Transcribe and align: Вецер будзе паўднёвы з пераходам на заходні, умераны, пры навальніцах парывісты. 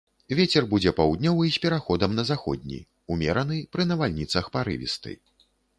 Вецер 0.37 0.63
будзе 0.71 0.93
паўднёвы 0.99 1.45
з 1.57 1.61
пераходам 1.65 2.17
на 2.21 2.27
заходні, 2.31 2.79
умераны, 3.17 3.63
пры 3.77 3.83
навальніцах 3.93 4.55
парывісты. 4.59 5.11